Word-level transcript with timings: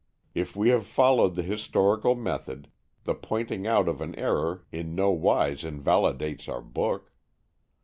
If 0.33 0.55
we 0.55 0.69
have 0.69 0.87
followed 0.87 1.35
the 1.35 1.43
historical 1.43 2.15
method, 2.15 2.69
the 3.03 3.13
pointing 3.13 3.67
out 3.67 3.87
of 3.87 4.01
an 4.01 4.15
error 4.15 4.65
in 4.71 4.95
no 4.95 5.11
wise 5.11 5.63
invalidates 5.63 6.49
our 6.49 6.63
book. 6.63 7.11